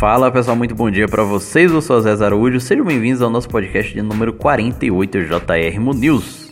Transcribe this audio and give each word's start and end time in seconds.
Fala 0.00 0.32
pessoal, 0.32 0.56
muito 0.56 0.74
bom 0.74 0.90
dia 0.90 1.06
para 1.06 1.22
vocês. 1.22 1.70
Eu 1.70 1.82
sou 1.82 1.98
o 1.98 2.00
Zé 2.00 2.12
Araújo. 2.24 2.58
Sejam 2.58 2.86
bem-vindos 2.86 3.20
ao 3.20 3.28
nosso 3.28 3.50
podcast 3.50 3.92
de 3.92 4.00
número 4.00 4.32
48 4.32 5.24
JR 5.24 5.94
News. 5.94 6.50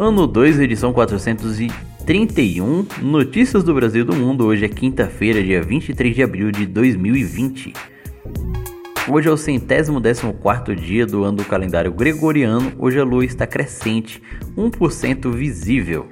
Ano 0.00 0.26
2, 0.26 0.60
edição 0.60 0.94
431. 0.94 2.86
Notícias 3.02 3.62
do 3.62 3.74
Brasil 3.74 4.00
e 4.00 4.04
do 4.06 4.16
mundo. 4.16 4.46
Hoje 4.46 4.64
é 4.64 4.68
quinta-feira, 4.70 5.42
dia 5.42 5.60
23 5.60 6.14
de 6.14 6.22
abril 6.22 6.50
de 6.50 6.64
2020. 6.64 7.74
Hoje 9.06 9.28
é 9.28 9.30
o 9.30 9.36
centésimo 9.36 10.00
décimo 10.00 10.32
quarto 10.32 10.74
dia 10.74 11.04
do 11.04 11.22
ano 11.22 11.36
do 11.36 11.44
calendário 11.44 11.92
gregoriano. 11.92 12.72
Hoje 12.78 12.98
a 12.98 13.04
lua 13.04 13.26
está 13.26 13.46
crescente, 13.46 14.22
1% 14.56 15.30
visível. 15.30 16.08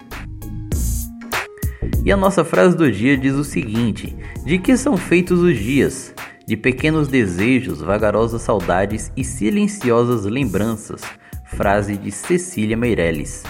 E 2.03 2.11
a 2.11 2.17
nossa 2.17 2.45
frase 2.45 2.77
do 2.77 2.91
dia 2.91 3.17
diz 3.17 3.35
o 3.35 3.45
seguinte: 3.45 4.17
De 4.45 4.59
que 4.59 4.77
são 4.77 4.97
feitos 4.97 5.41
os 5.41 5.57
dias? 5.57 6.15
De 6.47 6.57
pequenos 6.57 7.09
desejos, 7.09 7.81
vagarosas 7.81 8.43
saudades 8.43 9.13
e 9.17 9.23
silenciosas 9.23 10.25
lembranças. 10.25 11.03
Frase 11.45 11.97
de 11.97 12.11
Cecília 12.11 12.77
Meirelles. 12.77 13.43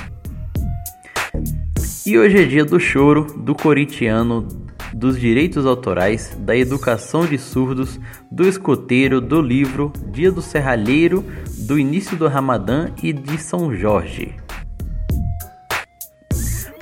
E 2.04 2.18
hoje 2.18 2.42
é 2.42 2.44
dia 2.44 2.64
do 2.64 2.80
choro, 2.80 3.26
do 3.38 3.54
coritiano, 3.54 4.48
dos 4.92 5.18
direitos 5.18 5.64
autorais, 5.64 6.36
da 6.40 6.56
educação 6.56 7.24
de 7.24 7.38
surdos, 7.38 8.00
do 8.30 8.48
escoteiro, 8.48 9.20
do 9.20 9.40
livro, 9.40 9.92
dia 10.10 10.32
do 10.32 10.42
serralheiro, 10.42 11.24
do 11.58 11.78
início 11.78 12.16
do 12.16 12.26
Ramadã 12.26 12.90
e 13.02 13.12
de 13.12 13.38
São 13.38 13.74
Jorge. 13.74 14.34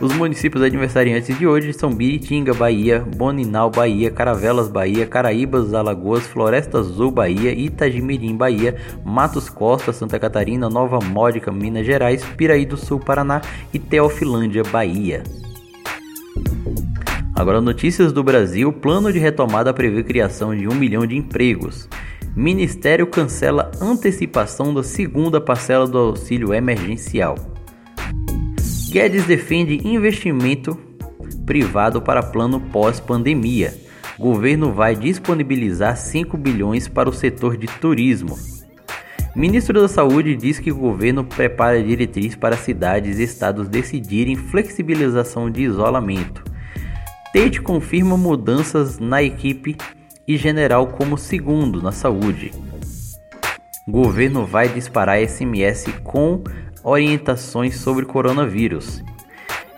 Os 0.01 0.13
municípios 0.15 0.63
aniversariantes 0.63 1.37
de 1.37 1.45
hoje 1.45 1.73
são 1.73 1.93
Biritinga, 1.93 2.55
Bahia, 2.55 3.01
Boninal, 3.01 3.69
Bahia, 3.69 4.13
Caravelas, 4.13 4.69
Bahia, 4.69 5.05
Caraíbas, 5.05 5.75
Alagoas, 5.75 6.25
Floresta 6.25 6.79
Azul, 6.79 7.11
Bahia, 7.11 7.51
Itagimirim, 7.51 8.37
Bahia, 8.37 8.77
Matos 9.05 9.51
Costa, 9.51 9.93
Santa 9.93 10.17
Catarina, 10.17 10.71
Nova 10.71 11.01
Módica, 11.01 11.51
Minas 11.51 11.85
Gerais, 11.85 12.25
Piraí 12.37 12.65
do 12.65 12.77
Sul, 12.77 13.01
Paraná 13.01 13.43
e 13.75 13.79
Teofilândia, 13.81 14.63
Bahia. 14.63 15.25
Agora, 17.35 17.61
notícias 17.61 18.13
do 18.13 18.23
Brasil: 18.23 18.73
plano 18.73 19.13
de 19.13 19.19
retomada 19.19 19.75
prevê 19.75 20.05
criação 20.05 20.57
de 20.57 20.69
um 20.69 20.75
milhão 20.77 21.05
de 21.05 21.17
empregos. 21.17 21.89
Ministério 22.37 23.05
cancela 23.09 23.73
antecipação 23.81 24.73
da 24.73 24.85
segunda 24.85 25.41
parcela 25.41 25.89
do 25.89 25.99
auxílio 25.99 26.55
emergencial. 26.55 27.58
Guedes 28.91 29.27
defende 29.27 29.87
investimento 29.87 30.75
privado 31.45 32.01
para 32.01 32.23
plano 32.23 32.59
pós-pandemia. 32.59 33.75
Governo 34.19 34.73
vai 34.73 34.97
disponibilizar 34.97 35.95
5 35.95 36.39
bilhões 36.39 36.89
para 36.89 37.09
o 37.09 37.13
setor 37.13 37.59
de 37.59 37.67
turismo. 37.67 38.39
Ministro 39.37 39.79
da 39.79 39.89
Saúde 39.89 40.35
diz 40.35 40.59
que 40.59 40.73
o 40.73 40.77
governo 40.77 41.23
prepara 41.23 41.83
diretriz 41.83 42.35
para 42.35 42.57
cidades 42.57 43.19
e 43.19 43.25
estados 43.25 43.69
decidirem 43.69 44.37
flexibilização 44.37 45.51
de 45.51 45.65
isolamento. 45.65 46.43
Tate 47.31 47.61
confirma 47.61 48.17
mudanças 48.17 48.99
na 48.99 49.23
equipe 49.23 49.77
e 50.27 50.39
general 50.39 50.87
como 50.87 51.19
segundo 51.19 51.83
na 51.83 51.93
saúde. 51.93 52.53
Governo 53.87 54.47
vai 54.47 54.69
disparar 54.69 55.19
SMS 55.27 55.85
com 56.03 56.43
orientações 56.83 57.77
sobre 57.77 58.05
coronavírus. 58.05 59.03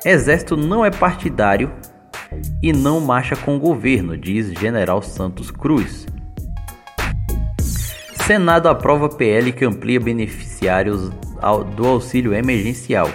Exército 0.05 0.56
não 0.56 0.84
é 0.84 0.91
partidário 0.91 1.70
e 2.63 2.73
não 2.73 3.01
marcha 3.01 3.36
com 3.36 3.57
o 3.57 3.61
governo, 3.61 4.17
diz 4.17 4.52
General 4.52 5.02
Santos 5.02 5.51
Cruz. 5.51 6.07
Senado 8.27 8.69
aprova 8.69 9.08
PL 9.08 9.52
que 9.52 9.64
amplia 9.64 9.98
beneficiários 9.98 11.11
do 11.74 11.86
auxílio 11.86 12.33
emergencial. 12.33 13.11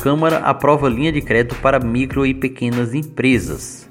Câmara 0.00 0.38
aprova 0.38 0.88
linha 0.88 1.12
de 1.12 1.20
crédito 1.20 1.54
para 1.62 1.78
micro 1.78 2.26
e 2.26 2.34
pequenas 2.34 2.94
empresas. 2.94 3.88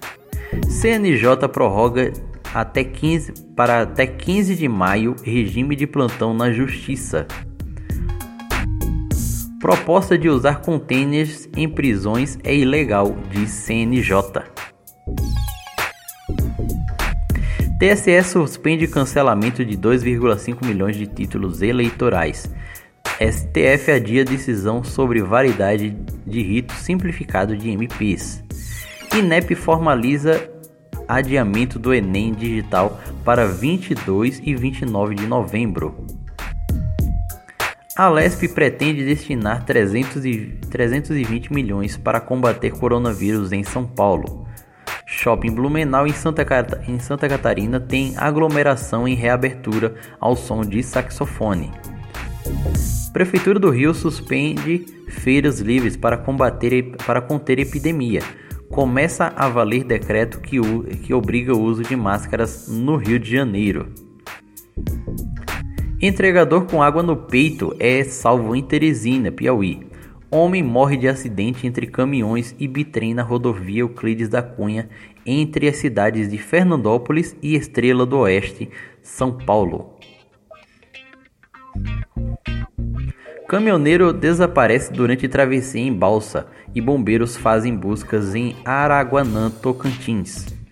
CNJ 0.69 1.47
prorroga 1.51 2.11
até 2.53 2.83
15, 2.83 3.33
para 3.55 3.81
até 3.81 4.05
15 4.05 4.55
de 4.55 4.67
maio 4.67 5.15
regime 5.23 5.75
de 5.75 5.87
plantão 5.87 6.33
na 6.33 6.51
Justiça. 6.51 7.25
Proposta 9.63 10.17
de 10.17 10.27
usar 10.27 10.59
containers 10.59 11.47
em 11.55 11.69
prisões 11.69 12.37
é 12.43 12.53
ilegal, 12.53 13.15
diz 13.31 13.49
CNJ. 13.49 14.11
TSE 17.79 18.23
suspende 18.23 18.89
cancelamento 18.89 19.63
de 19.63 19.77
2,5 19.77 20.65
milhões 20.65 20.97
de 20.97 21.07
títulos 21.07 21.61
eleitorais. 21.61 22.53
STF 23.21 23.89
adia 23.89 24.25
decisão 24.25 24.83
sobre 24.83 25.21
variedade 25.21 25.95
de 26.27 26.41
rito 26.41 26.73
simplificado 26.73 27.55
de 27.55 27.69
MPs. 27.69 28.43
INEP 29.15 29.55
formaliza 29.55 30.45
adiamento 31.07 31.79
do 31.79 31.93
Enem 31.93 32.33
digital 32.33 32.99
para 33.23 33.47
22 33.47 34.41
e 34.43 34.53
29 34.55 35.15
de 35.15 35.25
novembro. 35.25 36.05
A 37.95 38.09
Lesp 38.09 38.47
pretende 38.47 39.05
destinar 39.05 39.65
300 39.65 40.25
e 40.25 40.57
320 40.71 41.53
milhões 41.53 41.95
para 41.95 42.19
combater 42.19 42.71
coronavírus 42.71 43.51
em 43.51 43.63
São 43.63 43.85
Paulo. 43.85 44.47
Shopping 45.05 45.51
Blumenau 45.51 46.07
em 46.07 46.11
Santa, 46.11 46.43
em 46.87 46.97
Santa 46.97 47.29
Catarina 47.29 47.79
tem 47.79 48.15
aglomeração 48.17 49.07
em 49.07 49.13
reabertura 49.13 49.93
ao 50.19 50.35
som 50.35 50.61
de 50.61 50.81
saxofone. 50.81 51.71
Prefeitura 53.13 53.59
do 53.59 53.69
Rio 53.69 53.93
suspende 53.93 54.87
feiras 55.09 55.59
livres 55.59 55.95
para 55.95 56.17
combater 56.17 56.95
para 57.05 57.21
conter 57.21 57.59
epidemia. 57.59 58.23
Começa 58.71 59.31
a 59.35 59.47
valer 59.47 59.83
decreto 59.83 60.39
que, 60.39 60.59
que 61.03 61.13
obriga 61.13 61.53
o 61.53 61.61
uso 61.61 61.83
de 61.83 61.95
máscaras 61.95 62.67
no 62.67 62.95
Rio 62.95 63.19
de 63.19 63.29
Janeiro. 63.29 63.93
Entregador 66.05 66.65
com 66.65 66.83
água 66.83 67.01
no 67.01 67.15
peito 67.15 67.73
é 67.79 68.03
salvo 68.03 68.53
em 68.57 68.61
Teresina, 68.61 69.31
Piauí. 69.31 69.87
Homem 70.29 70.61
morre 70.61 70.97
de 70.97 71.07
acidente 71.07 71.65
entre 71.65 71.87
caminhões 71.87 72.53
e 72.59 72.67
bitrem 72.67 73.13
na 73.13 73.23
rodovia 73.23 73.83
Euclides 73.83 74.27
da 74.27 74.43
Cunha, 74.43 74.89
entre 75.25 75.65
as 75.69 75.77
cidades 75.77 76.29
de 76.29 76.37
Fernandópolis 76.37 77.37
e 77.41 77.55
Estrela 77.55 78.05
do 78.05 78.17
Oeste, 78.17 78.69
São 79.01 79.31
Paulo. 79.31 79.97
Caminhoneiro 83.47 84.11
desaparece 84.11 84.91
durante 84.91 85.29
travessia 85.29 85.79
em 85.79 85.93
balsa 85.93 86.47
e 86.75 86.81
bombeiros 86.81 87.37
fazem 87.37 87.73
buscas 87.73 88.35
em 88.35 88.57
Araguanã, 88.65 89.49
Tocantins. 89.49 90.62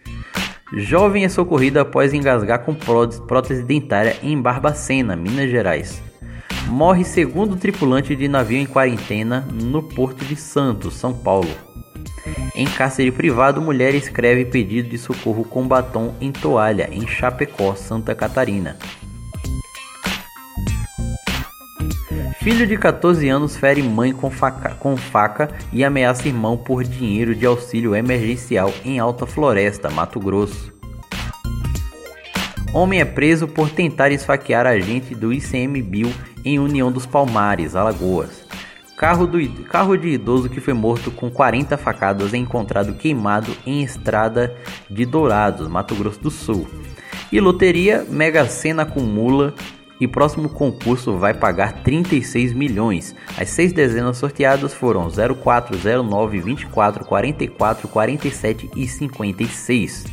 Jovem 0.73 1.25
é 1.25 1.29
socorrido 1.29 1.79
após 1.79 2.13
engasgar 2.13 2.63
com 2.63 2.73
prótese 2.73 3.61
dentária 3.61 4.15
em 4.23 4.41
Barbacena, 4.41 5.17
Minas 5.17 5.49
Gerais. 5.49 6.01
Morre 6.67 7.03
segundo 7.03 7.57
tripulante 7.57 8.15
de 8.15 8.29
navio 8.29 8.57
em 8.57 8.65
quarentena 8.65 9.45
no 9.51 9.83
Porto 9.83 10.23
de 10.23 10.37
Santos, 10.37 10.93
São 10.93 11.13
Paulo. 11.13 11.49
Em 12.55 12.65
cárcere 12.65 13.11
privado, 13.11 13.61
mulher 13.61 13.93
escreve 13.95 14.45
pedido 14.45 14.87
de 14.87 14.97
socorro 14.97 15.43
com 15.43 15.67
batom 15.67 16.13
em 16.21 16.31
toalha 16.31 16.87
em 16.89 17.05
Chapecó, 17.05 17.75
Santa 17.75 18.15
Catarina. 18.15 18.77
Filho 22.41 22.65
de 22.65 22.75
14 22.75 23.29
anos 23.29 23.55
fere 23.55 23.83
mãe 23.83 24.11
com 24.11 24.31
faca, 24.31 24.73
com 24.79 24.97
faca, 24.97 25.51
e 25.71 25.83
ameaça 25.83 26.27
irmão 26.27 26.57
por 26.57 26.83
dinheiro 26.83 27.35
de 27.35 27.45
auxílio 27.45 27.95
emergencial 27.95 28.73
em 28.83 28.97
Alta 28.97 29.27
Floresta, 29.27 29.91
Mato 29.91 30.19
Grosso. 30.19 30.73
Homem 32.73 32.99
é 32.99 33.05
preso 33.05 33.47
por 33.47 33.69
tentar 33.69 34.11
esfaquear 34.11 34.65
agente 34.65 35.13
do 35.13 35.31
ICMBio 35.31 36.11
em 36.43 36.57
União 36.57 36.91
dos 36.91 37.05
Palmares, 37.05 37.75
Alagoas. 37.75 38.43
Carro, 38.97 39.27
do, 39.27 39.39
carro 39.65 39.95
de 39.95 40.07
idoso 40.07 40.49
que 40.49 40.59
foi 40.59 40.73
morto 40.73 41.11
com 41.11 41.29
40 41.29 41.77
facadas 41.77 42.33
é 42.33 42.37
encontrado 42.37 42.93
queimado 42.95 43.55
em 43.67 43.83
estrada 43.83 44.55
de 44.89 45.05
Dourados, 45.05 45.67
Mato 45.67 45.93
Grosso 45.93 46.19
do 46.19 46.31
Sul. 46.31 46.67
E 47.31 47.39
loteria 47.39 48.03
Mega 48.09 48.47
Sena 48.47 48.81
acumula 48.81 49.53
e 50.01 50.07
próximo 50.07 50.49
concurso 50.49 51.15
vai 51.15 51.31
pagar 51.31 51.83
36 51.83 52.53
milhões. 52.53 53.15
As 53.37 53.51
seis 53.51 53.71
dezenas 53.71 54.17
sorteadas 54.17 54.73
foram 54.73 55.07
04, 55.07 55.77
09, 56.03 56.39
24, 56.41 57.05
44, 57.05 57.87
47 57.87 58.71
e 58.75 58.87
56. 58.87 60.05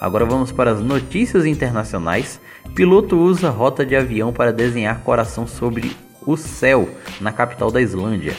Agora 0.00 0.24
vamos 0.24 0.52
para 0.52 0.70
as 0.70 0.80
notícias 0.80 1.44
internacionais. 1.44 2.40
Piloto 2.76 3.18
usa 3.18 3.50
rota 3.50 3.84
de 3.84 3.96
avião 3.96 4.32
para 4.32 4.52
desenhar 4.52 5.00
coração 5.00 5.48
sobre 5.48 5.96
o 6.24 6.36
céu 6.36 6.88
na 7.20 7.32
capital 7.32 7.72
da 7.72 7.80
Islândia. 7.80 8.36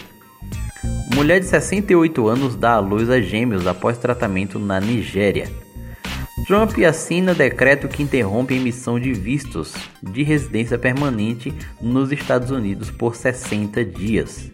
Mulher 1.13 1.41
de 1.41 1.45
68 1.45 2.25
anos 2.25 2.55
dá 2.55 2.75
à 2.75 2.79
luz 2.79 3.09
a 3.09 3.19
gêmeos 3.19 3.67
após 3.67 3.97
tratamento 3.97 4.57
na 4.57 4.79
Nigéria. 4.79 5.62
Trump 6.45 6.77
assina 6.79 7.33
decreto 7.33 7.87
que 7.87 8.03
interrompe 8.03 8.53
a 8.53 8.57
emissão 8.57 8.99
de 8.99 9.13
vistos 9.13 9.73
de 10.01 10.23
residência 10.23 10.77
permanente 10.77 11.53
nos 11.81 12.11
Estados 12.11 12.51
Unidos 12.51 12.91
por 12.91 13.15
60 13.15 13.85
dias. 13.85 14.51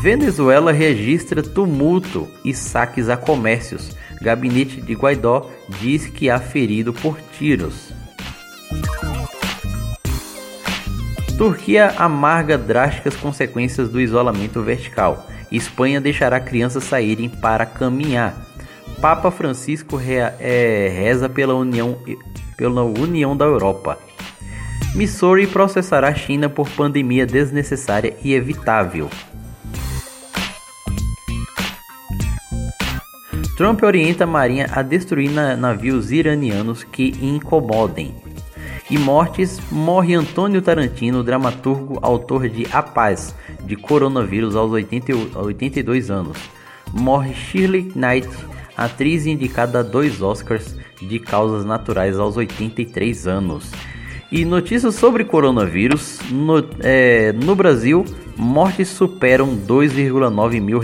Venezuela 0.00 0.72
registra 0.72 1.42
tumulto 1.42 2.28
e 2.44 2.54
saques 2.54 3.10
a 3.10 3.16
comércios. 3.16 3.94
Gabinete 4.22 4.80
de 4.80 4.94
Guaidó 4.94 5.50
diz 5.80 6.06
que 6.06 6.30
há 6.30 6.38
ferido 6.38 6.92
por 6.92 7.18
tiros. 7.36 7.92
Turquia 11.36 11.94
amarga 11.98 12.56
drásticas 12.56 13.14
consequências 13.16 13.90
do 13.90 14.00
isolamento 14.00 14.62
vertical. 14.62 15.26
Espanha 15.52 16.00
deixará 16.00 16.40
crianças 16.40 16.84
saírem 16.84 17.28
para 17.28 17.66
caminhar. 17.66 18.47
Papa 19.00 19.30
Francisco 19.30 19.96
re, 19.96 20.16
é, 20.16 20.88
reza 20.88 21.28
pela 21.28 21.54
União, 21.54 21.96
pela 22.56 22.82
União 22.82 23.36
da 23.36 23.44
Europa. 23.44 23.98
Missouri 24.94 25.46
processará 25.46 26.12
China 26.14 26.48
por 26.48 26.68
pandemia 26.68 27.24
desnecessária 27.24 28.16
e 28.24 28.34
evitável. 28.34 29.08
Trump 33.56 33.82
orienta 33.82 34.24
a 34.24 34.26
Marinha 34.26 34.68
a 34.72 34.82
destruir 34.82 35.30
navios 35.30 36.10
iranianos 36.10 36.82
que 36.84 37.14
incomodem. 37.20 38.14
E 38.90 38.96
mortes 38.96 39.60
morre 39.70 40.14
Antônio 40.14 40.62
Tarantino, 40.62 41.22
dramaturgo, 41.22 41.98
autor 42.00 42.48
de 42.48 42.66
A 42.72 42.82
Paz, 42.82 43.34
de 43.64 43.76
coronavírus 43.76 44.56
aos 44.56 44.72
80, 44.72 45.12
82 45.38 46.10
anos. 46.10 46.38
Morre 46.92 47.34
Shirley 47.34 47.92
Knight, 47.94 48.28
atriz 48.78 49.26
indicada 49.26 49.80
a 49.80 49.82
dois 49.82 50.22
Oscars 50.22 50.76
de 51.02 51.18
causas 51.18 51.64
naturais 51.64 52.16
aos 52.18 52.36
83 52.36 53.26
anos. 53.26 53.72
E 54.30 54.44
notícias 54.44 54.94
sobre 54.94 55.24
coronavírus: 55.24 56.20
no, 56.30 56.64
é, 56.80 57.32
no 57.32 57.56
Brasil, 57.56 58.04
mortes 58.36 58.88
superam 58.88 59.56
2,9 59.56 60.60
mil, 60.60 60.80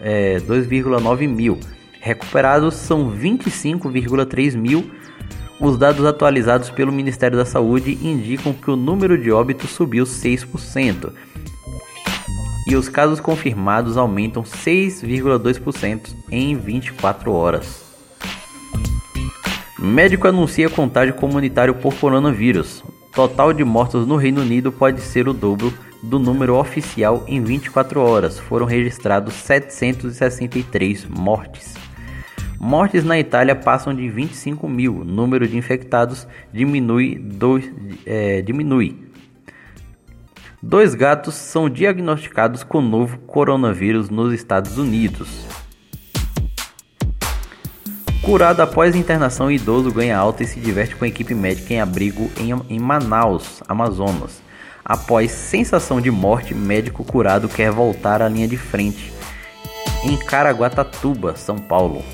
é, 0.00 0.38
2,9 0.38 1.28
mil 1.28 1.58
recuperados 2.00 2.74
são 2.74 3.10
25,3 3.10 4.56
mil. 4.56 4.90
Os 5.60 5.78
dados 5.78 6.04
atualizados 6.04 6.70
pelo 6.70 6.90
Ministério 6.90 7.38
da 7.38 7.44
Saúde 7.44 7.96
indicam 8.02 8.52
que 8.52 8.68
o 8.68 8.74
número 8.74 9.16
de 9.16 9.30
óbitos 9.30 9.70
subiu 9.70 10.04
6% 10.04 11.12
e 12.66 12.76
os 12.76 12.88
casos 12.88 13.20
confirmados 13.20 13.96
aumentam 13.96 14.42
6,2% 14.42 16.14
em 16.30 16.56
24 16.56 17.32
horas. 17.32 17.82
Médico 19.78 20.28
anuncia 20.28 20.70
contágio 20.70 21.14
comunitário 21.14 21.74
por 21.74 21.94
coronavírus. 21.94 22.84
Total 23.12 23.52
de 23.52 23.64
mortos 23.64 24.06
no 24.06 24.16
Reino 24.16 24.40
Unido 24.40 24.70
pode 24.70 25.00
ser 25.00 25.28
o 25.28 25.32
dobro 25.32 25.74
do 26.02 26.18
número 26.18 26.54
oficial 26.56 27.24
em 27.26 27.42
24 27.42 28.00
horas. 28.00 28.38
Foram 28.38 28.64
registrados 28.64 29.34
763 29.34 31.06
mortes. 31.06 31.74
Mortes 32.60 33.04
na 33.04 33.18
Itália 33.18 33.56
passam 33.56 33.92
de 33.92 34.08
25 34.08 34.68
mil. 34.68 35.04
Número 35.04 35.48
de 35.48 35.56
infectados 35.56 36.28
diminui. 36.52 37.18
Dois, 37.18 37.68
é, 38.06 38.40
diminui. 38.40 39.11
Dois 40.64 40.94
gatos 40.94 41.34
são 41.34 41.68
diagnosticados 41.68 42.62
com 42.62 42.80
novo 42.80 43.18
coronavírus 43.26 44.08
nos 44.08 44.32
Estados 44.32 44.78
Unidos. 44.78 45.44
Curado 48.22 48.62
após 48.62 48.94
internação, 48.94 49.50
idoso 49.50 49.90
ganha 49.90 50.16
alta 50.16 50.44
e 50.44 50.46
se 50.46 50.60
diverte 50.60 50.94
com 50.94 51.04
a 51.04 51.08
equipe 51.08 51.34
médica 51.34 51.74
em 51.74 51.80
abrigo 51.80 52.30
em, 52.68 52.78
Manaus, 52.78 53.60
Amazonas. 53.66 54.40
Após 54.84 55.32
sensação 55.32 56.00
de 56.00 56.12
morte, 56.12 56.54
médico 56.54 57.02
curado 57.02 57.48
quer 57.48 57.72
voltar 57.72 58.22
à 58.22 58.28
linha 58.28 58.46
de 58.46 58.56
frente 58.56 59.12
em 60.04 60.16
Caraguatatuba, 60.16 61.34
São 61.34 61.58
Paulo. 61.58 62.04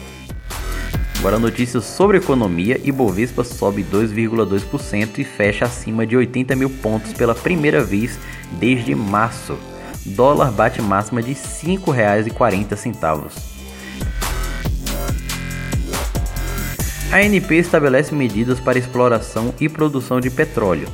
Agora 1.19 1.37
notícias 1.37 1.85
sobre 1.85 2.19
economia, 2.19 2.81
Ibovespa 2.85 3.43
sobe 3.43 3.83
2,2% 3.83 5.19
e 5.19 5.25
fecha 5.25 5.65
acima 5.65 6.07
de 6.07 6.17
80 6.17 6.55
mil 6.55 6.71
pontos 6.71 7.13
pela 7.13 7.35
primeira 7.35 7.83
vez 7.83 8.17
desde 8.53 8.95
março. 8.95 9.59
Dólar 10.07 10.53
bate 10.53 10.81
máxima 10.81 11.21
de 11.21 11.33
R$ 11.33 11.39
5,40. 11.39 13.33
A 17.11 17.17
ANP 17.17 17.51
estabelece 17.53 18.15
medidas 18.15 18.61
para 18.61 18.79
exploração 18.79 19.53
e 19.59 19.69
produção 19.69 20.21
de 20.21 20.31
petróleo. 20.31 20.87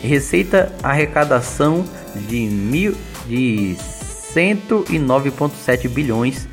Receita 0.00 0.72
arrecadação 0.80 1.84
de, 2.28 2.46
mil, 2.46 2.94
de 3.26 3.74
109,7 4.32 5.88
bilhões 5.88 6.46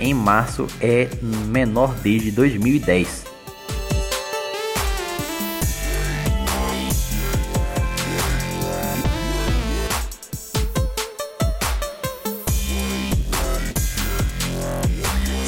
em 0.00 0.12
março 0.14 0.66
é 0.80 1.08
menor 1.22 1.94
desde 1.96 2.30
2010. 2.30 3.24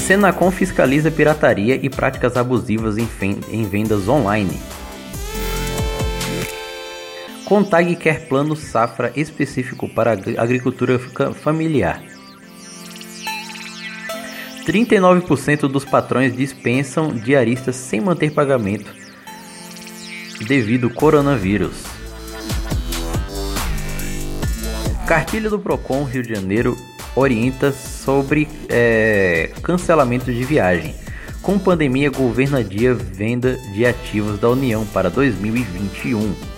Senacom 0.07 0.51
fiscaliza 0.51 1.11
pirataria 1.11 1.75
e 1.75 1.91
práticas 1.91 2.35
abusivas 2.35 2.97
em 2.97 3.65
vendas 3.65 4.09
online. 4.09 4.59
Contag 7.45 7.95
quer 7.97 8.27
plano 8.27 8.57
safra 8.57 9.13
específico 9.15 9.87
para 9.87 10.13
agricultura 10.13 10.99
familiar. 11.35 12.18
39% 14.69 15.61
dos 15.61 15.87
patrões 15.87 16.37
dispensam 16.37 17.09
diaristas 17.09 17.75
sem 17.75 18.03
manter 18.03 18.31
pagamento 18.31 18.95
devido 20.47 20.89
ao 20.89 20.93
coronavírus. 20.93 21.85
Cartilha 25.07 25.49
do 25.49 25.59
Procon 25.59 26.05
Rio 26.05 26.23
de 26.23 26.35
Janeiro 26.35 26.77
orienta 27.17 27.73
sobre 27.73 28.47
é, 28.69 29.51
cancelamento 29.63 30.31
de 30.31 30.45
viagem. 30.45 30.95
Com 31.41 31.59
pandemia, 31.59 32.11
governo 32.11 32.59
adia 32.59 32.93
venda 32.93 33.57
de 33.73 33.87
ativos 33.87 34.39
da 34.39 34.51
União 34.51 34.85
para 34.85 35.09
2021. 35.09 36.58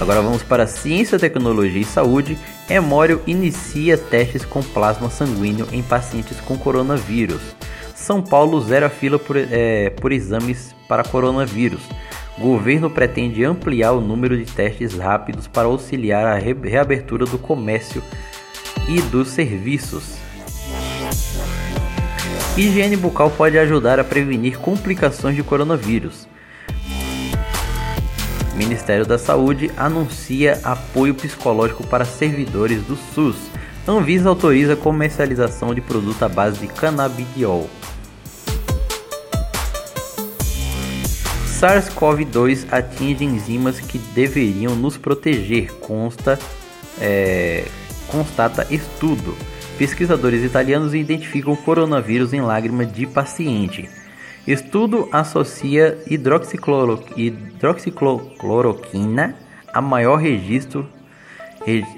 Agora 0.00 0.22
vamos 0.22 0.42
para 0.42 0.66
Ciência, 0.66 1.18
Tecnologia 1.18 1.82
e 1.82 1.84
Saúde. 1.84 2.38
Emório 2.70 3.20
inicia 3.26 3.98
testes 3.98 4.46
com 4.46 4.62
plasma 4.62 5.10
sanguíneo 5.10 5.68
em 5.70 5.82
pacientes 5.82 6.40
com 6.40 6.56
coronavírus. 6.56 7.42
São 7.94 8.22
Paulo 8.22 8.58
zera 8.62 8.88
fila 8.88 9.18
por, 9.18 9.36
é, 9.36 9.90
por 9.90 10.10
exames 10.10 10.74
para 10.88 11.04
coronavírus. 11.04 11.82
Governo 12.38 12.88
pretende 12.88 13.44
ampliar 13.44 13.92
o 13.92 14.00
número 14.00 14.38
de 14.38 14.50
testes 14.50 14.96
rápidos 14.96 15.46
para 15.46 15.68
auxiliar 15.68 16.26
a 16.26 16.36
re 16.36 16.54
reabertura 16.54 17.26
do 17.26 17.36
comércio 17.36 18.02
e 18.88 19.02
dos 19.02 19.28
serviços. 19.28 20.14
Higiene 22.56 22.96
bucal 22.96 23.30
pode 23.30 23.58
ajudar 23.58 24.00
a 24.00 24.04
prevenir 24.04 24.58
complicações 24.58 25.36
de 25.36 25.42
coronavírus. 25.42 26.26
Ministério 28.60 29.06
da 29.06 29.16
Saúde 29.16 29.70
anuncia 29.74 30.60
apoio 30.62 31.14
psicológico 31.14 31.82
para 31.86 32.04
servidores 32.04 32.82
do 32.82 32.94
SUS. 32.94 33.36
Anvisa 33.88 34.28
autoriza 34.28 34.76
comercialização 34.76 35.74
de 35.74 35.80
produto 35.80 36.22
à 36.24 36.28
base 36.28 36.60
de 36.60 36.66
canabidiol. 36.66 37.70
SARS-CoV-2 41.58 42.66
atinge 42.70 43.24
enzimas 43.24 43.80
que 43.80 43.96
deveriam 43.96 44.76
nos 44.76 44.98
proteger, 44.98 45.72
consta, 45.76 46.38
é, 47.00 47.64
constata 48.08 48.66
estudo. 48.70 49.34
Pesquisadores 49.78 50.44
italianos 50.44 50.92
identificam 50.92 51.56
coronavírus 51.56 52.34
em 52.34 52.42
lágrima 52.42 52.84
de 52.84 53.06
paciente. 53.06 53.88
Estudo 54.46 55.06
associa 55.12 55.98
hidroxicloro, 56.06 57.04
hidroxicloroquina 57.14 59.36
a 59.72 59.80
maior 59.82 60.16
registro 60.16 60.88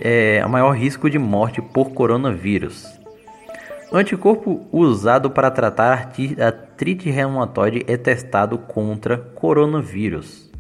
é, 0.01 0.41
a 0.41 0.49
maior 0.49 0.73
risco 0.73 1.09
de 1.09 1.19
morte 1.19 1.63
por 1.63 1.93
coronavírus. 1.93 2.87
Anticorpo 3.93 4.67
usado 4.73 5.31
para 5.31 5.51
tratar 5.51 6.13
artrite 6.41 7.11
reumatoide 7.11 7.85
é 7.87 7.97
testado 7.97 8.59
contra 8.59 9.19
coronavírus. 9.19 10.51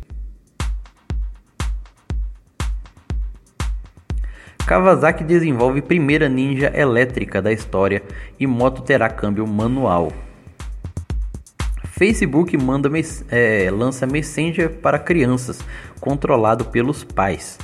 Kawasaki 4.66 5.24
desenvolve 5.24 5.82
primeira 5.82 6.28
ninja 6.28 6.70
elétrica 6.74 7.42
da 7.42 7.52
história 7.52 8.02
e 8.38 8.46
moto 8.46 8.82
terá 8.82 9.08
câmbio 9.08 9.46
manual. 9.46 10.12
Facebook 12.02 12.56
manda, 12.56 12.90
é, 13.30 13.70
lança 13.70 14.08
Messenger 14.08 14.68
para 14.68 14.98
crianças, 14.98 15.60
controlado 16.00 16.64
pelos 16.64 17.04
pais. 17.04 17.56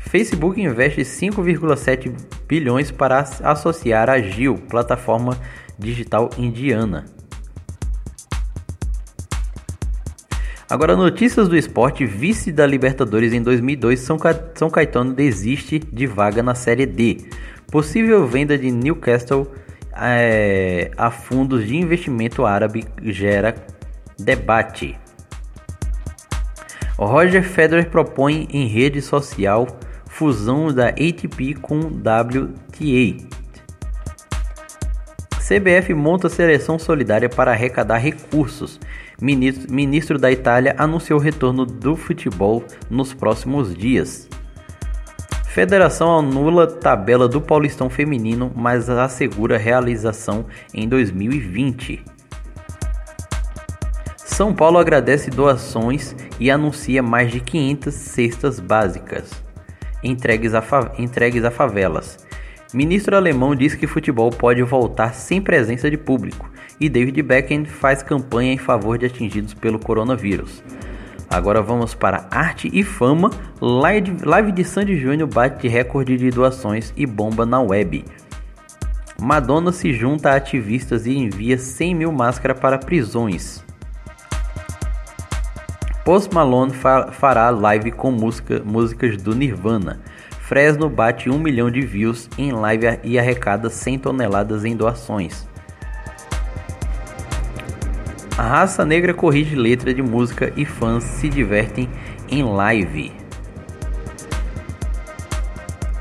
Facebook 0.00 0.60
investe 0.60 1.02
5,7 1.02 2.12
bilhões 2.48 2.90
para 2.90 3.20
associar 3.20 4.10
a 4.10 4.20
Gil, 4.20 4.56
plataforma 4.68 5.38
digital 5.78 6.30
indiana. 6.36 7.04
Agora, 10.68 10.96
notícias 10.96 11.46
do 11.48 11.56
esporte: 11.56 12.04
vice 12.04 12.50
da 12.50 12.66
Libertadores 12.66 13.32
em 13.32 13.40
2002, 13.40 14.00
São, 14.00 14.18
Ca... 14.18 14.34
São 14.56 14.68
Caetano 14.68 15.14
desiste 15.14 15.78
de 15.78 16.08
vaga 16.08 16.42
na 16.42 16.56
Série 16.56 16.86
D. 16.86 17.18
Possível 17.70 18.26
venda 18.26 18.58
de 18.58 18.72
Newcastle 18.72 19.46
é... 19.96 20.90
a 20.96 21.10
fundos 21.10 21.66
de 21.66 21.76
investimento 21.76 22.44
árabe 22.44 22.84
gera 23.02 23.54
debate. 24.18 24.98
Roger 26.96 27.42
Federer 27.42 27.90
propõe 27.90 28.46
em 28.50 28.66
rede 28.66 29.02
social 29.02 29.66
fusão 30.06 30.72
da 30.72 30.88
ATP 30.88 31.54
com 31.60 31.80
WTA. 31.80 33.34
CBF 35.46 35.92
monta 35.92 36.28
seleção 36.28 36.78
solidária 36.78 37.28
para 37.28 37.50
arrecadar 37.50 37.98
recursos. 37.98 38.80
Ministro, 39.20 39.72
ministro 39.72 40.18
da 40.18 40.30
Itália 40.30 40.74
anunciou 40.78 41.18
o 41.18 41.22
retorno 41.22 41.66
do 41.66 41.96
futebol 41.96 42.64
nos 42.88 43.12
próximos 43.12 43.74
dias. 43.74 44.28
Federação 45.54 46.18
anula 46.18 46.66
tabela 46.66 47.28
do 47.28 47.40
Paulistão 47.40 47.88
Feminino, 47.88 48.50
mas 48.56 48.90
assegura 48.90 49.56
realização 49.56 50.46
em 50.74 50.88
2020. 50.88 52.04
São 54.16 54.52
Paulo 54.52 54.78
agradece 54.78 55.30
doações 55.30 56.16
e 56.40 56.50
anuncia 56.50 57.00
mais 57.04 57.30
de 57.30 57.38
500 57.38 57.94
cestas 57.94 58.58
básicas 58.58 59.30
entregues 60.02 60.54
a, 60.54 60.64
entregues 60.98 61.44
a 61.44 61.52
favelas. 61.52 62.18
Ministro 62.72 63.16
alemão 63.16 63.54
diz 63.54 63.76
que 63.76 63.86
futebol 63.86 64.30
pode 64.30 64.60
voltar 64.64 65.14
sem 65.14 65.40
presença 65.40 65.88
de 65.88 65.96
público 65.96 66.50
e 66.80 66.88
David 66.88 67.22
Beckham 67.22 67.64
faz 67.64 68.02
campanha 68.02 68.52
em 68.52 68.58
favor 68.58 68.98
de 68.98 69.06
atingidos 69.06 69.54
pelo 69.54 69.78
coronavírus. 69.78 70.64
Agora 71.34 71.60
vamos 71.60 71.96
para 71.96 72.28
arte 72.30 72.70
e 72.72 72.84
fama. 72.84 73.28
Live, 73.60 74.52
de 74.52 74.64
Sandy 74.64 74.96
Júnior 74.96 75.28
bate 75.28 75.66
recorde 75.66 76.16
de 76.16 76.30
doações 76.30 76.92
e 76.96 77.04
bomba 77.04 77.44
na 77.44 77.60
web. 77.60 78.04
Madonna 79.20 79.72
se 79.72 79.92
junta 79.92 80.30
a 80.30 80.36
ativistas 80.36 81.06
e 81.06 81.18
envia 81.18 81.58
100 81.58 81.92
mil 81.96 82.12
máscaras 82.12 82.60
para 82.60 82.78
prisões. 82.78 83.64
Post 86.04 86.32
Malone 86.32 86.72
fa 86.72 87.10
fará 87.10 87.50
live 87.50 87.90
com 87.90 88.12
música, 88.12 88.62
músicas 88.64 89.16
do 89.16 89.34
Nirvana. 89.34 90.00
Fresno 90.38 90.88
bate 90.88 91.28
1 91.28 91.36
milhão 91.36 91.68
de 91.68 91.80
views 91.80 92.30
em 92.38 92.52
live 92.52 93.00
e 93.02 93.18
arrecada 93.18 93.68
100 93.68 93.98
toneladas 93.98 94.64
em 94.64 94.76
doações. 94.76 95.48
A 98.36 98.42
raça 98.42 98.84
negra 98.84 99.14
corrige 99.14 99.54
letra 99.54 99.94
de 99.94 100.02
música 100.02 100.52
e 100.56 100.64
fãs 100.64 101.04
se 101.04 101.28
divertem 101.28 101.88
em 102.28 102.42
live. 102.42 103.12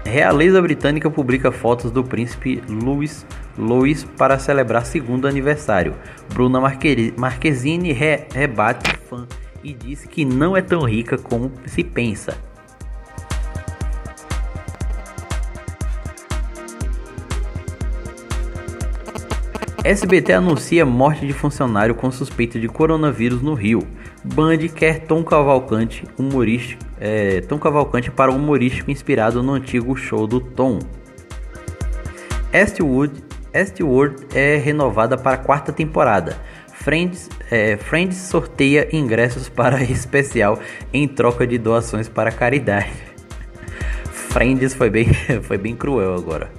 Realeza 0.03 0.59
britânica 0.59 1.11
publica 1.11 1.51
fotos 1.51 1.91
do 1.91 2.03
príncipe 2.03 2.63
Louis, 2.67 3.23
Louis 3.55 4.03
para 4.03 4.39
celebrar 4.39 4.83
segundo 4.83 5.27
aniversário. 5.27 5.93
Bruna 6.33 6.59
Marquezine 7.15 7.91
re 7.91 8.25
rebate 8.33 8.97
fã 9.07 9.27
e 9.63 9.71
disse 9.71 10.07
que 10.07 10.25
não 10.25 10.57
é 10.57 10.61
tão 10.61 10.81
rica 10.81 11.19
como 11.19 11.51
se 11.67 11.83
pensa. 11.83 12.35
SBT 19.83 20.31
anuncia 20.31 20.85
morte 20.85 21.27
de 21.27 21.33
funcionário 21.33 21.93
com 21.93 22.09
suspeita 22.09 22.57
de 22.57 22.69
coronavírus 22.69 23.41
no 23.41 23.53
Rio. 23.53 23.85
Band 24.23 24.59
quer 24.73 25.01
Tom 25.01 25.21
Cavalcante, 25.25 26.05
humorístico, 26.17 26.81
é, 26.97 27.41
Tom 27.41 27.59
Cavalcante 27.59 28.09
para 28.09 28.31
um 28.31 28.37
humorístico 28.37 28.89
inspirado 28.89 29.43
no 29.43 29.51
antigo 29.51 29.93
show 29.97 30.25
do 30.25 30.39
Tom. 30.39 30.79
Estwood, 32.53 33.21
Estwood 33.53 34.25
é 34.33 34.55
renovada 34.55 35.17
para 35.17 35.33
a 35.33 35.37
quarta 35.37 35.73
temporada. 35.73 36.37
Friends, 36.71 37.29
é, 37.51 37.75
Friends 37.75 38.15
sorteia 38.15 38.87
ingressos 38.95 39.49
para 39.49 39.83
especial 39.83 40.59
em 40.93 41.09
troca 41.09 41.45
de 41.45 41.57
doações 41.57 42.07
para 42.07 42.31
caridade. 42.31 42.93
Friends 44.13 44.73
foi 44.73 44.89
bem, 44.89 45.13
foi 45.43 45.57
bem 45.57 45.75
cruel 45.75 46.15
agora. 46.15 46.49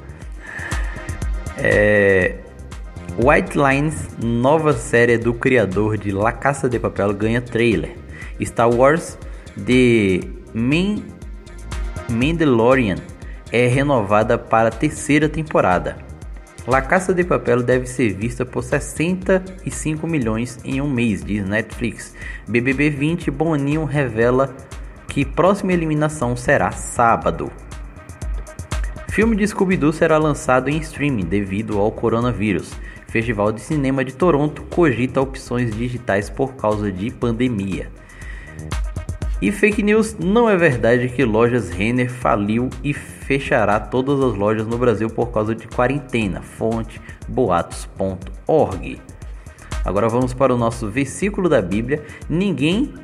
É, 1.56 2.43
White 3.16 3.56
Lines, 3.56 4.08
nova 4.20 4.72
série 4.72 5.16
do 5.16 5.32
criador 5.32 5.96
de 5.96 6.10
La 6.10 6.32
Caça 6.32 6.68
de 6.68 6.80
Papel, 6.80 7.14
ganha 7.14 7.40
trailer. 7.40 7.96
Star 8.42 8.68
Wars 8.68 9.16
The 9.54 10.26
Man 10.52 11.00
Mandalorian 12.10 12.96
é 13.52 13.68
renovada 13.68 14.36
para 14.36 14.66
a 14.66 14.72
terceira 14.72 15.28
temporada. 15.28 15.96
La 16.66 16.82
Caça 16.82 17.14
de 17.14 17.22
Papel 17.22 17.62
deve 17.62 17.86
ser 17.86 18.12
vista 18.14 18.44
por 18.44 18.64
65 18.64 20.08
milhões 20.08 20.58
em 20.64 20.80
um 20.80 20.90
mês, 20.90 21.24
diz 21.24 21.46
Netflix. 21.46 22.16
BBB 22.48 22.90
20 22.90 23.30
Boninho 23.30 23.84
revela 23.84 24.52
que 25.06 25.24
próxima 25.24 25.72
eliminação 25.72 26.36
será 26.36 26.72
sábado. 26.72 27.48
Filme 29.08 29.36
de 29.36 29.46
Scooby-Doo 29.46 29.92
será 29.92 30.18
lançado 30.18 30.68
em 30.68 30.78
streaming 30.78 31.26
devido 31.26 31.78
ao 31.78 31.92
coronavírus. 31.92 32.72
Festival 33.14 33.52
de 33.52 33.60
Cinema 33.60 34.04
de 34.04 34.12
Toronto 34.12 34.62
cogita 34.62 35.20
opções 35.20 35.72
digitais 35.72 36.28
por 36.28 36.54
causa 36.56 36.90
de 36.90 37.12
pandemia. 37.12 37.88
E 39.40 39.52
fake 39.52 39.84
news 39.84 40.16
não 40.18 40.50
é 40.50 40.56
verdade 40.56 41.08
que 41.08 41.24
lojas 41.24 41.70
Renner 41.70 42.10
faliu 42.10 42.68
e 42.82 42.92
fechará 42.92 43.78
todas 43.78 44.20
as 44.20 44.36
lojas 44.36 44.66
no 44.66 44.76
Brasil 44.76 45.08
por 45.08 45.30
causa 45.30 45.54
de 45.54 45.68
quarentena. 45.68 46.42
Fonte 46.42 47.00
boatos.org. 47.28 49.00
Agora 49.84 50.08
vamos 50.08 50.34
para 50.34 50.52
o 50.52 50.58
nosso 50.58 50.90
versículo 50.90 51.48
da 51.48 51.62
Bíblia. 51.62 52.02
Ninguém 52.28 52.94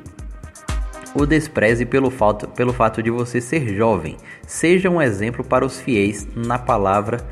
o 1.15 1.25
despreze 1.25 1.85
pelo 1.85 2.11
fato, 2.11 2.49
pelo 2.49 2.73
fato 2.73 3.01
de 3.01 3.09
você 3.09 3.39
ser 3.39 3.77
jovem. 3.77 4.17
Seja 4.45 4.89
um 4.89 5.01
exemplo 5.01 5.41
para 5.41 5.65
os 5.65 5.79
fiéis 5.79 6.27
na 6.35 6.59
palavra, 6.59 7.25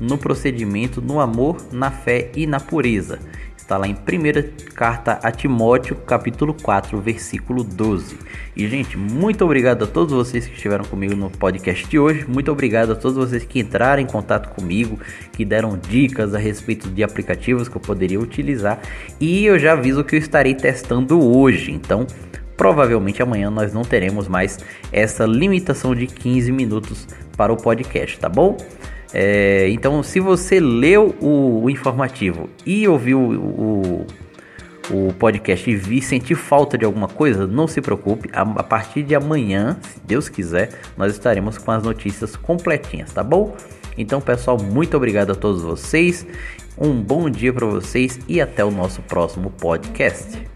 no 0.00 0.18
procedimento, 0.18 1.00
no 1.00 1.20
amor, 1.20 1.56
na 1.72 1.90
fé 1.90 2.30
e 2.34 2.46
na 2.46 2.60
pureza. 2.60 3.18
Está 3.66 3.76
lá 3.76 3.88
em 3.88 3.96
primeira 3.96 4.48
carta 4.76 5.18
a 5.24 5.32
Timóteo, 5.32 5.96
capítulo 5.96 6.54
4, 6.54 7.00
versículo 7.00 7.64
12. 7.64 8.16
E 8.54 8.68
gente, 8.68 8.96
muito 8.96 9.44
obrigado 9.44 9.82
a 9.82 9.86
todos 9.88 10.14
vocês 10.14 10.46
que 10.46 10.54
estiveram 10.54 10.84
comigo 10.84 11.16
no 11.16 11.28
podcast 11.28 11.84
de 11.88 11.98
hoje. 11.98 12.24
Muito 12.28 12.52
obrigado 12.52 12.92
a 12.92 12.94
todos 12.94 13.16
vocês 13.16 13.44
que 13.44 13.58
entraram 13.58 14.00
em 14.00 14.06
contato 14.06 14.54
comigo, 14.54 15.00
que 15.32 15.44
deram 15.44 15.76
dicas 15.76 16.32
a 16.32 16.38
respeito 16.38 16.88
de 16.88 17.02
aplicativos 17.02 17.68
que 17.68 17.76
eu 17.76 17.80
poderia 17.80 18.20
utilizar. 18.20 18.80
E 19.18 19.44
eu 19.44 19.58
já 19.58 19.72
aviso 19.72 20.04
que 20.04 20.14
eu 20.14 20.20
estarei 20.20 20.54
testando 20.54 21.20
hoje. 21.20 21.72
Então, 21.72 22.06
provavelmente 22.56 23.20
amanhã 23.20 23.50
nós 23.50 23.74
não 23.74 23.82
teremos 23.82 24.28
mais 24.28 24.60
essa 24.92 25.26
limitação 25.26 25.92
de 25.92 26.06
15 26.06 26.52
minutos 26.52 27.08
para 27.36 27.52
o 27.52 27.56
podcast, 27.56 28.16
tá 28.20 28.28
bom? 28.28 28.56
É, 29.12 29.68
então, 29.70 30.02
se 30.02 30.20
você 30.20 30.60
leu 30.60 31.14
o, 31.20 31.64
o 31.64 31.70
informativo 31.70 32.50
e 32.64 32.86
ouviu 32.88 33.18
o, 33.18 34.06
o, 34.90 35.08
o, 35.08 35.12
podcast 35.14 35.70
e 35.70 35.76
vi, 35.76 36.02
sentir 36.02 36.34
falta 36.34 36.76
de 36.76 36.84
alguma 36.84 37.08
coisa, 37.08 37.46
não 37.46 37.66
se 37.66 37.80
preocupe. 37.80 38.28
A, 38.32 38.42
a 38.42 38.62
partir 38.62 39.02
de 39.02 39.14
amanhã, 39.14 39.78
se 39.80 40.00
Deus 40.04 40.28
quiser, 40.28 40.70
nós 40.96 41.12
estaremos 41.12 41.58
com 41.58 41.70
as 41.70 41.82
notícias 41.82 42.36
completinhas, 42.36 43.12
tá 43.12 43.22
bom? 43.22 43.56
Então, 43.96 44.20
pessoal, 44.20 44.58
muito 44.60 44.96
obrigado 44.96 45.32
a 45.32 45.34
todos 45.34 45.62
vocês. 45.62 46.26
Um 46.76 47.00
bom 47.00 47.30
dia 47.30 47.52
para 47.52 47.66
vocês 47.66 48.18
e 48.28 48.40
até 48.40 48.64
o 48.64 48.70
nosso 48.70 49.00
próximo 49.02 49.50
podcast. 49.50 50.55